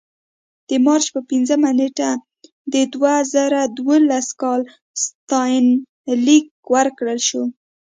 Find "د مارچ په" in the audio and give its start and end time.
0.69-1.21